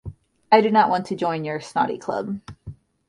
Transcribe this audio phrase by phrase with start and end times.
[0.51, 2.39] I do not want to join your snotty club.